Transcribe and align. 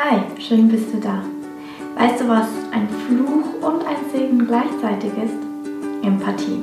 Hi, 0.00 0.20
schön 0.38 0.68
bist 0.68 0.94
du 0.94 0.98
da. 0.98 1.24
Weißt 1.96 2.20
du, 2.20 2.28
was 2.28 2.46
ein 2.70 2.88
Fluch 2.88 3.68
und 3.68 3.84
ein 3.84 3.96
Segen 4.12 4.46
gleichzeitig 4.46 5.10
ist? 5.24 5.34
Empathie. 6.06 6.62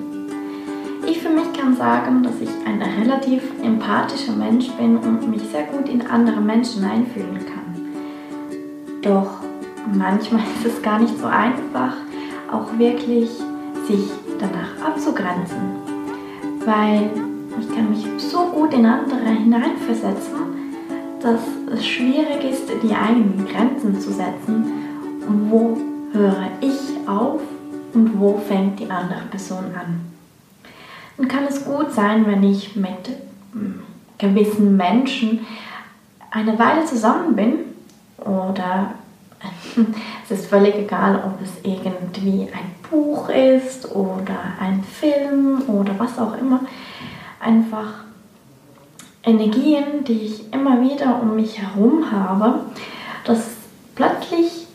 Ich 1.06 1.20
für 1.20 1.30
mich 1.30 1.52
kann 1.52 1.76
sagen, 1.76 2.24
dass 2.24 2.40
ich 2.40 2.50
ein 2.66 2.82
relativ 2.82 3.44
empathischer 3.62 4.32
Mensch 4.32 4.70
bin 4.72 4.96
und 4.96 5.30
mich 5.30 5.42
sehr 5.52 5.64
gut 5.64 5.90
in 5.90 6.08
andere 6.08 6.40
Menschen 6.40 6.86
einfühlen 6.86 7.46
kann. 7.46 9.02
Doch 9.02 9.42
manchmal 9.94 10.44
ist 10.64 10.74
es 10.74 10.82
gar 10.82 11.00
nicht 11.00 11.20
so 11.20 11.26
einfach, 11.26 11.94
auch 12.50 12.80
wirklich 12.80 13.30
sich 13.86 14.12
danach 14.40 14.92
abzugrenzen. 14.92 15.58
Weil 16.64 17.10
ich 17.60 17.76
kann 17.76 17.90
mich 17.90 18.08
so 18.18 18.46
gut 18.46 18.74
in 18.74 18.86
andere 18.86 19.28
hineinversetzen, 19.28 20.55
dass 21.26 21.42
es 21.74 21.84
schwierig 21.84 22.44
ist, 22.44 22.70
die 22.84 22.94
eigenen 22.94 23.48
Grenzen 23.48 24.00
zu 24.00 24.14
setzen. 24.14 24.72
Wo 25.50 25.76
höre 26.14 26.50
ich 26.62 27.08
auf 27.08 27.42
und 27.96 28.20
wo 28.20 28.38
fängt 28.38 28.80
die 28.80 28.90
andere 28.90 29.24
Person 29.32 29.66
an? 29.76 30.02
Dann 31.18 31.28
kann 31.28 31.46
es 31.50 31.66
gut 31.66 31.92
sein, 31.92 32.28
wenn 32.28 32.44
ich 32.44 32.76
mit 32.76 33.10
hm, 33.54 33.82
gewissen 34.20 34.78
Menschen 34.78 35.48
eine 36.30 36.60
Weile 36.60 36.86
zusammen 36.86 37.36
bin 37.36 37.54
oder 38.20 38.92
es 40.24 40.40
ist 40.40 40.46
völlig 40.46 40.76
egal, 40.76 41.24
ob 41.26 41.42
es 41.42 41.52
irgendwie 41.64 42.48
ein 42.54 42.76
Buch 42.92 43.30
ist 43.30 43.96
oder 43.96 44.38
ein 44.60 44.84
Film 44.84 45.64
oder 45.68 45.94
was 45.98 46.20
auch 46.20 46.38
immer. 46.38 46.60
Einfach 47.40 48.05
Energien, 49.26 50.04
die 50.08 50.22
ich 50.22 50.54
immer 50.54 50.82
wieder 50.82 51.20
um 51.22 51.36
mich 51.36 51.60
herum 51.60 52.12
habe, 52.12 52.60
dass 53.24 53.40
plötzlich 53.96 54.68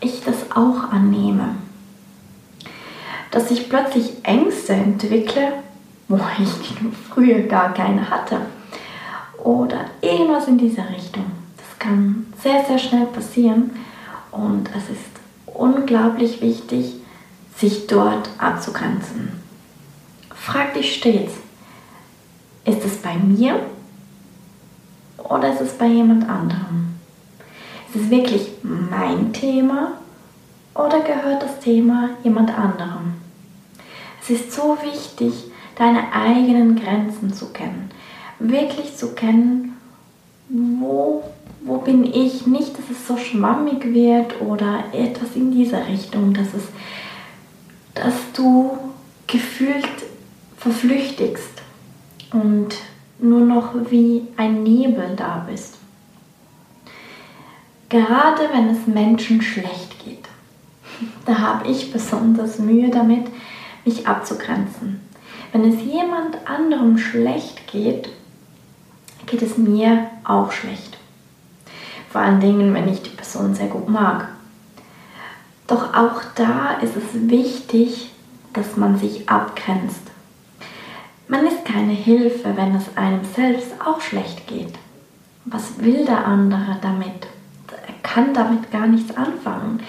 ich 0.00 0.22
das 0.24 0.50
auch 0.50 0.90
annehme. 0.90 1.56
Dass 3.30 3.50
ich 3.50 3.68
plötzlich 3.68 4.12
Ängste 4.22 4.72
entwickle, 4.72 5.52
wo 6.08 6.16
ich 6.38 6.94
früher 7.10 7.40
gar 7.40 7.74
keine 7.74 8.08
hatte. 8.08 8.40
Oder 9.42 9.84
irgendwas 10.00 10.48
in 10.48 10.56
dieser 10.56 10.88
Richtung. 10.88 11.26
Das 11.56 11.78
kann 11.78 12.26
sehr, 12.42 12.64
sehr 12.64 12.78
schnell 12.78 13.06
passieren 13.06 13.70
und 14.30 14.70
es 14.74 14.88
ist 14.88 15.14
unglaublich 15.46 16.40
wichtig, 16.40 16.94
sich 17.56 17.86
dort 17.86 18.30
abzugrenzen. 18.38 19.32
Frag 20.34 20.74
dich 20.74 20.94
stets, 20.94 21.34
ist 22.64 22.84
es 22.84 22.96
bei 22.96 23.16
mir 23.16 23.60
oder 25.18 25.52
ist 25.52 25.60
es 25.60 25.72
bei 25.72 25.86
jemand 25.86 26.28
anderem? 26.28 26.94
Ist 27.88 28.04
es 28.04 28.10
wirklich 28.10 28.52
mein 28.62 29.32
Thema 29.32 29.92
oder 30.74 31.00
gehört 31.00 31.42
das 31.42 31.60
Thema 31.60 32.10
jemand 32.22 32.56
anderem? 32.56 33.14
Es 34.22 34.30
ist 34.30 34.52
so 34.52 34.76
wichtig, 34.82 35.34
deine 35.76 36.12
eigenen 36.12 36.76
Grenzen 36.76 37.32
zu 37.32 37.50
kennen. 37.52 37.90
Wirklich 38.38 38.96
zu 38.96 39.14
kennen, 39.14 39.76
wo, 40.48 41.24
wo 41.62 41.78
bin 41.78 42.04
ich. 42.04 42.46
Nicht, 42.46 42.78
dass 42.78 42.90
es 42.90 43.06
so 43.06 43.16
schwammig 43.16 43.92
wird 43.92 44.40
oder 44.40 44.84
etwas 44.92 45.36
in 45.36 45.52
dieser 45.52 45.86
Richtung, 45.86 46.32
dass, 46.32 46.48
es, 46.54 46.64
dass 47.94 48.14
du 48.34 48.78
gefühlt 49.26 49.86
verflüchtigst 50.56 51.63
und 52.34 52.74
nur 53.18 53.40
noch 53.40 53.74
wie 53.90 54.26
ein 54.36 54.62
Nebel 54.64 55.14
da 55.16 55.46
bist. 55.48 55.78
Gerade 57.88 58.48
wenn 58.52 58.70
es 58.70 58.86
Menschen 58.86 59.40
schlecht 59.40 60.04
geht, 60.04 60.24
da 61.26 61.38
habe 61.38 61.68
ich 61.68 61.92
besonders 61.92 62.58
Mühe 62.58 62.90
damit, 62.90 63.26
mich 63.84 64.06
abzugrenzen. 64.06 65.00
Wenn 65.52 65.64
es 65.72 65.80
jemand 65.84 66.38
anderem 66.46 66.98
schlecht 66.98 67.68
geht, 67.68 68.08
geht 69.26 69.42
es 69.42 69.56
mir 69.56 70.10
auch 70.24 70.50
schlecht. 70.50 70.98
Vor 72.10 72.20
allen 72.20 72.40
Dingen, 72.40 72.74
wenn 72.74 72.88
ich 72.88 73.02
die 73.02 73.10
Person 73.10 73.54
sehr 73.54 73.68
gut 73.68 73.88
mag. 73.88 74.28
Doch 75.66 75.94
auch 75.94 76.22
da 76.34 76.78
ist 76.82 76.96
es 76.96 77.28
wichtig, 77.30 78.10
dass 78.52 78.76
man 78.76 78.98
sich 78.98 79.28
abgrenzt. 79.28 80.13
Man 81.26 81.46
ist 81.46 81.64
keine 81.64 81.92
Hilfe, 81.92 82.54
wenn 82.56 82.74
es 82.74 82.96
einem 82.96 83.24
selbst 83.24 83.72
auch 83.84 84.00
schlecht 84.00 84.46
geht. 84.46 84.74
Was 85.46 85.78
will 85.78 86.04
der 86.04 86.26
andere 86.26 86.76
damit? 86.82 87.26
Er 87.86 87.94
kann 88.02 88.34
damit 88.34 88.70
gar 88.70 88.86
nichts 88.86 89.16
anfangen, 89.16 89.80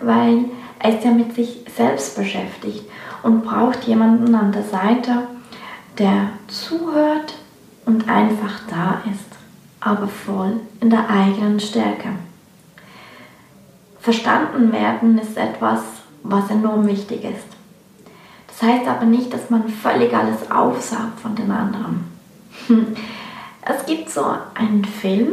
weil 0.00 0.46
er 0.78 0.96
ist 0.96 1.04
ja 1.04 1.10
mit 1.10 1.34
sich 1.34 1.64
selbst 1.74 2.16
beschäftigt 2.16 2.84
und 3.22 3.44
braucht 3.44 3.84
jemanden 3.84 4.34
an 4.34 4.52
der 4.52 4.62
Seite, 4.62 5.24
der 5.98 6.30
zuhört 6.46 7.34
und 7.84 8.08
einfach 8.08 8.60
da 8.70 9.02
ist, 9.10 9.36
aber 9.80 10.08
voll 10.08 10.60
in 10.80 10.90
der 10.90 11.08
eigenen 11.10 11.60
Stärke. 11.60 12.10
Verstanden 14.00 14.72
werden 14.72 15.18
ist 15.18 15.36
etwas, 15.36 15.80
was 16.22 16.50
enorm 16.50 16.86
wichtig 16.86 17.24
ist. 17.24 17.57
Das 18.58 18.68
heißt 18.68 18.88
aber 18.88 19.04
nicht, 19.04 19.32
dass 19.32 19.50
man 19.50 19.68
völlig 19.68 20.12
alles 20.12 20.50
aufsaugt 20.50 21.20
von 21.22 21.36
den 21.36 21.50
anderen. 21.50 22.04
Hm. 22.66 22.88
Es 23.62 23.86
gibt 23.86 24.10
so 24.10 24.24
einen 24.54 24.84
Film, 24.84 25.28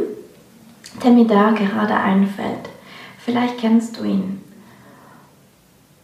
der 1.02 1.10
mir 1.10 1.26
da 1.26 1.50
gerade 1.50 1.94
einfällt. 1.94 2.68
Vielleicht 3.18 3.58
kennst 3.58 3.98
du 3.98 4.04
ihn. 4.04 4.44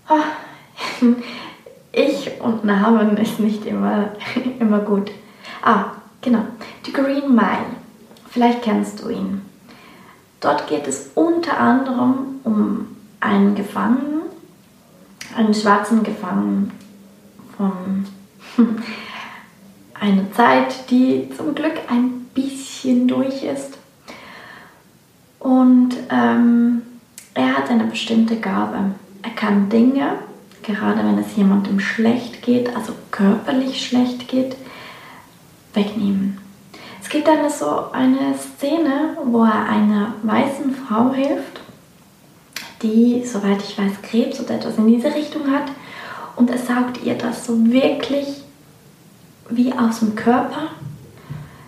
Ah, 0.09 0.22
ich 1.93 2.41
und 2.41 2.65
Namen 2.65 3.16
ist 3.16 3.39
nicht 3.39 3.66
immer, 3.66 4.10
immer 4.59 4.81
gut. 4.81 5.12
Ah, 5.62 5.93
genau. 6.21 6.44
The 6.84 6.93
Green 6.93 7.33
Mile. 7.33 7.77
Vielleicht 8.28 8.62
kennst 8.62 9.00
du 9.00 9.10
ihn. 9.10 9.43
Dort 10.41 10.66
geht 10.66 10.89
es 10.89 11.10
unter 11.15 11.60
anderem 11.60 12.41
um 12.43 12.97
einen 13.21 13.54
Gefangenen, 13.54 14.22
einen 15.37 15.54
schwarzen 15.54 16.03
Gefangenen, 16.03 16.72
von 17.62 18.06
einer 19.94 20.32
Zeit, 20.32 20.90
die 20.90 21.28
zum 21.36 21.54
Glück 21.54 21.78
ein 21.88 22.26
bisschen 22.34 23.06
durch 23.06 23.44
ist. 23.44 23.78
Und 25.38 25.90
ähm, 26.10 26.82
er 27.34 27.56
hat 27.56 27.70
eine 27.70 27.84
bestimmte 27.84 28.36
Gabe. 28.36 28.78
Er 29.22 29.30
kann 29.30 29.68
Dinge, 29.68 30.14
gerade 30.62 30.98
wenn 30.98 31.18
es 31.18 31.36
jemandem 31.36 31.78
schlecht 31.78 32.42
geht, 32.42 32.74
also 32.74 32.94
körperlich 33.10 33.86
schlecht 33.86 34.28
geht, 34.28 34.56
wegnehmen. 35.74 36.38
Es 37.00 37.08
gibt 37.08 37.28
eine 37.28 37.50
so 37.50 37.90
eine 37.92 38.34
Szene, 38.38 39.16
wo 39.24 39.44
er 39.44 39.68
einer 39.68 40.14
weißen 40.22 40.74
Frau 40.74 41.12
hilft, 41.12 41.60
die, 42.82 43.24
soweit 43.24 43.62
ich 43.62 43.78
weiß, 43.78 44.02
Krebs 44.02 44.40
oder 44.40 44.54
etwas 44.54 44.78
in 44.78 44.88
diese 44.88 45.14
Richtung 45.14 45.50
hat 45.50 45.70
und 46.37 46.50
er 46.50 46.59
saugt 46.59 47.03
ihr 47.04 47.15
das 47.15 47.47
so 47.47 47.66
wirklich 47.66 48.43
wie 49.48 49.72
aus 49.72 50.00
dem 50.00 50.15
Körper. 50.15 50.69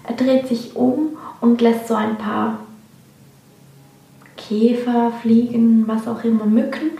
Er 0.04 0.14
dreht 0.14 0.48
sich 0.48 0.76
um 0.76 1.16
und 1.40 1.60
lässt 1.60 1.88
so 1.88 1.94
ein 1.94 2.16
paar 2.16 2.58
Käfer, 4.36 5.12
Fliegen, 5.22 5.86
was 5.86 6.06
auch 6.06 6.22
immer, 6.24 6.46
Mücken 6.46 6.92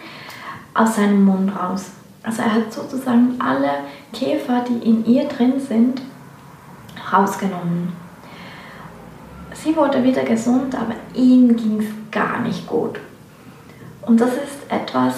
aus 0.73 0.97
seinem 0.97 1.25
Mund 1.25 1.53
raus. 1.55 1.87
Also 2.23 2.43
er 2.43 2.55
hat 2.55 2.73
sozusagen 2.73 3.39
alle 3.39 3.71
Käfer, 4.13 4.65
die 4.67 4.89
in 4.89 5.05
ihr 5.05 5.25
drin 5.25 5.61
sind, 5.61 6.01
rausgenommen. 7.13 7.93
Sie 9.53 9.77
wurde 9.77 10.03
wieder 10.03 10.25
gesund, 10.25 10.75
aber 10.75 10.95
ihm 11.15 11.57
ging 11.57 11.81
es 11.81 11.87
gar 12.11 12.41
nicht 12.41 12.67
gut. 12.67 12.99
Und 14.03 14.21
das 14.21 14.31
ist 14.31 14.71
etwas, 14.71 15.15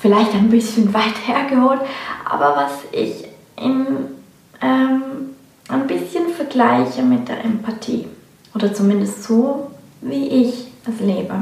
vielleicht 0.00 0.34
ein 0.34 0.50
bisschen 0.50 0.92
weit 0.94 1.14
hergeholt, 1.26 1.80
aber 2.24 2.56
was 2.56 2.72
ich 2.92 3.26
in, 3.56 3.86
ähm, 4.60 5.02
ein 5.68 5.86
bisschen 5.86 6.28
vergleiche 6.28 7.02
mit 7.02 7.28
der 7.28 7.44
Empathie. 7.44 8.06
Oder 8.54 8.72
zumindest 8.72 9.24
so, 9.24 9.70
wie 10.00 10.28
ich 10.28 10.68
es 10.86 11.00
lebe 11.00 11.34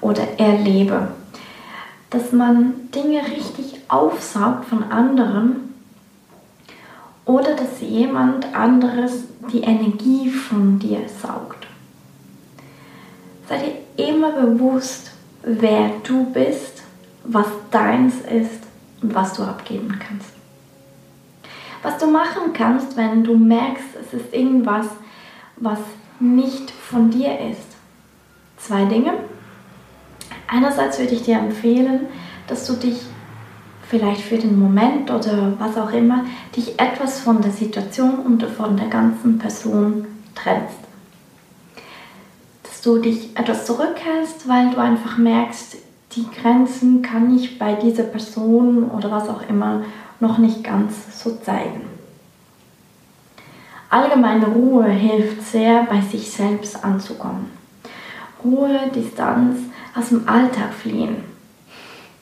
oder 0.00 0.38
erlebe. 0.38 1.08
Dass 2.10 2.32
man 2.32 2.90
Dinge 2.94 3.22
richtig 3.22 3.80
aufsaugt 3.88 4.66
von 4.66 4.84
anderen 4.84 5.74
oder 7.24 7.56
dass 7.56 7.80
jemand 7.80 8.54
anderes 8.54 9.24
die 9.52 9.62
Energie 9.62 10.30
von 10.30 10.78
dir 10.78 11.00
saugt. 11.20 11.66
Sei 13.48 13.58
dir 13.58 14.08
immer 14.08 14.32
bewusst, 14.32 15.10
wer 15.42 15.90
du 16.04 16.24
bist 16.26 16.75
was 17.28 17.46
deins 17.70 18.14
ist 18.20 18.62
und 19.02 19.14
was 19.14 19.34
du 19.34 19.42
abgeben 19.42 19.98
kannst. 19.98 20.30
Was 21.82 21.98
du 21.98 22.06
machen 22.06 22.52
kannst, 22.52 22.96
wenn 22.96 23.22
du 23.22 23.36
merkst, 23.36 23.84
es 24.00 24.14
ist 24.20 24.32
irgendwas, 24.32 24.86
was 25.56 25.78
nicht 26.18 26.70
von 26.70 27.10
dir 27.10 27.38
ist. 27.50 27.76
Zwei 28.56 28.84
Dinge. 28.86 29.12
Einerseits 30.48 30.98
würde 30.98 31.14
ich 31.14 31.22
dir 31.22 31.38
empfehlen, 31.38 32.06
dass 32.46 32.66
du 32.66 32.74
dich 32.74 33.02
vielleicht 33.88 34.22
für 34.22 34.38
den 34.38 34.58
Moment 34.58 35.10
oder 35.10 35.52
was 35.58 35.76
auch 35.76 35.92
immer, 35.92 36.24
dich 36.54 36.78
etwas 36.80 37.20
von 37.20 37.40
der 37.40 37.52
Situation 37.52 38.18
und 38.20 38.42
von 38.42 38.76
der 38.76 38.88
ganzen 38.88 39.38
Person 39.38 40.06
trennst. 40.34 40.78
Dass 42.62 42.80
du 42.82 42.98
dich 42.98 43.36
etwas 43.36 43.64
zurückhältst, 43.66 44.48
weil 44.48 44.70
du 44.70 44.78
einfach 44.78 45.18
merkst, 45.18 45.76
die 46.16 46.26
Grenzen 46.30 47.02
kann 47.02 47.36
ich 47.36 47.58
bei 47.58 47.74
dieser 47.74 48.04
Person 48.04 48.90
oder 48.90 49.10
was 49.10 49.28
auch 49.28 49.46
immer 49.48 49.82
noch 50.18 50.38
nicht 50.38 50.64
ganz 50.64 51.22
so 51.22 51.36
zeigen. 51.36 51.82
Allgemeine 53.90 54.46
Ruhe 54.46 54.86
hilft 54.86 55.42
sehr, 55.42 55.84
bei 55.84 56.00
sich 56.00 56.30
selbst 56.30 56.82
anzukommen. 56.82 57.50
Ruhe, 58.42 58.90
Distanz, 58.94 59.58
aus 59.94 60.08
dem 60.08 60.28
Alltag 60.28 60.72
fliehen. 60.72 61.16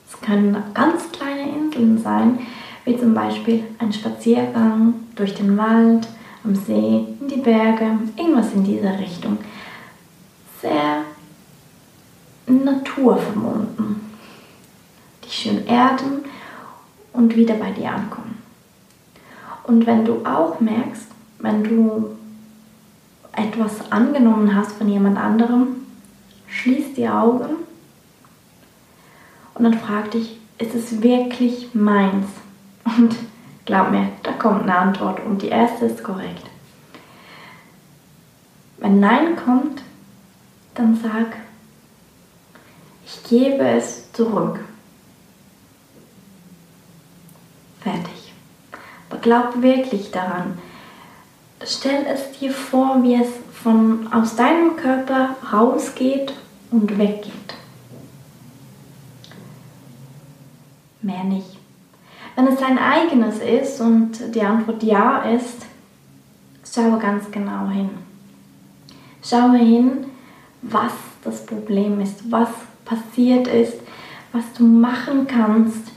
Es 0.07 0.19
können 0.21 0.55
ganz 0.73 1.11
kleine 1.11 1.49
Inseln 1.49 1.97
sein, 1.97 2.39
wie 2.83 2.97
zum 2.97 3.13
Beispiel 3.13 3.63
ein 3.79 3.91
Spaziergang 3.91 4.93
durch 5.15 5.33
den 5.33 5.57
Wald, 5.57 6.07
am 6.43 6.53
See, 6.55 7.07
in 7.19 7.27
die 7.27 7.41
Berge, 7.41 7.97
irgendwas 8.15 8.53
in 8.53 8.63
dieser 8.63 8.99
Richtung. 8.99 9.37
Sehr 10.61 11.04
naturverbunden. 12.63 14.01
Dich 15.23 15.33
schön 15.33 15.65
erden 15.67 16.25
und 17.13 17.35
wieder 17.35 17.55
bei 17.55 17.71
dir 17.71 17.91
ankommen. 17.91 18.41
Und 19.63 19.85
wenn 19.85 20.05
du 20.05 20.25
auch 20.25 20.59
merkst, 20.59 21.07
wenn 21.39 21.63
du 21.63 22.15
etwas 23.33 23.91
angenommen 23.91 24.55
hast 24.55 24.73
von 24.73 24.87
jemand 24.87 25.17
anderem, 25.17 25.85
schließ 26.47 26.93
die 26.95 27.07
Augen 27.07 27.55
und 29.55 29.63
dann 29.63 29.73
frag 29.73 30.11
dich, 30.11 30.39
ist 30.57 30.75
es 30.75 31.01
wirklich 31.01 31.73
meins? 31.73 32.27
Und 32.85 33.15
glaub 33.65 33.91
mir, 33.91 34.09
da 34.23 34.31
kommt 34.33 34.63
eine 34.63 34.77
Antwort 34.77 35.25
und 35.25 35.41
die 35.41 35.49
erste 35.49 35.85
ist 35.85 36.03
korrekt. 36.03 36.43
Wenn 38.77 38.99
Nein 38.99 39.35
kommt, 39.35 39.81
dann 40.75 40.95
sag, 40.95 41.37
ich 43.05 43.23
gebe 43.23 43.67
es 43.67 44.11
zurück. 44.13 44.59
Fertig. 47.81 48.33
Aber 49.09 49.19
glaub 49.19 49.61
wirklich 49.61 50.11
daran. 50.11 50.57
Stell 51.63 52.05
es 52.07 52.37
dir 52.39 52.51
vor, 52.51 53.01
wie 53.03 53.15
es 53.15 53.29
von, 53.53 54.11
aus 54.11 54.35
deinem 54.35 54.75
Körper 54.75 55.35
rausgeht 55.53 56.33
und 56.71 56.97
weggeht. 56.97 57.31
Mehr 61.01 61.23
nicht. 61.23 61.57
Wenn 62.35 62.47
es 62.47 62.59
dein 62.59 62.77
eigenes 62.77 63.39
ist 63.39 63.79
und 63.79 64.35
die 64.35 64.41
Antwort 64.41 64.83
ja 64.83 65.19
ist, 65.19 65.65
schaue 66.65 66.99
ganz 66.99 67.31
genau 67.31 67.69
hin. 67.69 67.89
Schaue 69.23 69.57
hin, 69.57 70.05
was 70.61 70.91
das 71.23 71.45
Problem 71.45 72.01
ist, 72.01 72.29
was 72.31 72.49
passiert 72.85 73.47
ist, 73.47 73.75
was 74.31 74.43
du 74.57 74.63
machen 74.63 75.27
kannst 75.27 75.91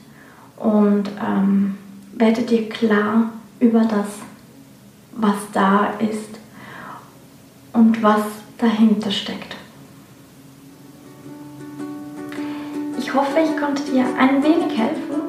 und 0.56 1.10
ähm, 1.24 1.76
werde 2.14 2.42
dir 2.42 2.68
klar 2.68 3.30
über 3.60 3.80
das, 3.80 4.06
was 5.12 5.36
da 5.52 5.92
ist 5.98 6.38
und 7.72 8.02
was 8.02 8.22
dahinter 8.58 9.10
steckt. 9.10 9.56
Ich 12.98 13.14
hoffe, 13.14 13.38
ich 13.40 13.56
konnte 13.56 13.82
dir 13.84 14.04
ein 14.18 14.42
wenig 14.42 14.76
helfen 14.76 15.22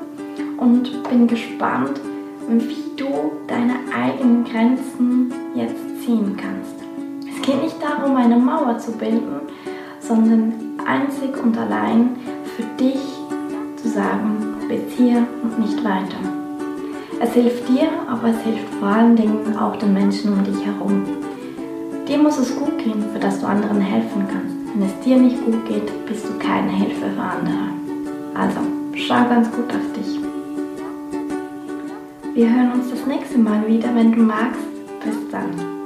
und 0.57 1.03
bin 1.09 1.27
gespannt, 1.27 1.99
wie 2.49 2.95
du 2.97 3.31
deine 3.47 3.75
eigenen 3.95 4.43
Grenzen 4.43 5.31
jetzt 5.55 6.03
ziehen 6.03 6.35
kannst. 6.35 6.75
Es 7.29 7.41
geht 7.45 7.61
nicht 7.61 7.81
darum, 7.81 8.15
eine 8.15 8.35
Mauer 8.35 8.77
zu 8.79 8.91
bilden, 8.91 9.41
sondern 9.99 10.68
einzig 10.89 11.37
und 11.41 11.57
allein 11.57 12.15
für 12.55 12.63
dich 12.83 12.99
zu 13.75 13.89
sagen, 13.89 14.55
bis 14.67 14.81
hier 14.97 15.25
und 15.43 15.59
nicht 15.59 15.83
weiter. 15.83 16.17
Es 17.21 17.33
hilft 17.33 17.67
dir, 17.69 17.89
aber 18.09 18.29
es 18.29 18.39
hilft 18.41 18.73
vor 18.79 18.87
allen 18.87 19.15
Dingen 19.15 19.57
auch 19.57 19.75
den 19.75 19.93
Menschen 19.93 20.33
um 20.33 20.43
dich 20.43 20.65
herum. 20.65 21.03
Dir 22.07 22.17
muss 22.17 22.39
es 22.39 22.55
gut 22.55 22.77
gehen, 22.77 23.03
für 23.13 23.19
das 23.19 23.39
du 23.39 23.47
anderen 23.47 23.81
helfen 23.81 24.25
kannst. 24.31 24.55
Wenn 24.73 24.83
es 24.83 24.99
dir 25.01 25.17
nicht 25.17 25.43
gut 25.45 25.65
geht, 25.67 26.05
bist 26.07 26.27
du 26.27 26.37
keine 26.39 26.71
Hilfe 26.71 27.05
für 27.15 27.21
andere. 27.21 27.69
Also, 28.33 28.59
schau 28.95 29.27
ganz 29.29 29.51
gut 29.51 29.69
auf 29.69 29.93
dich. 29.95 30.19
Wir 32.33 32.49
hören 32.49 32.71
uns 32.73 32.89
das 32.89 33.05
nächste 33.05 33.37
Mal 33.37 33.67
wieder, 33.67 33.93
wenn 33.93 34.11
du 34.11 34.21
magst. 34.21 34.61
Bis 35.03 35.15
dann. 35.31 35.78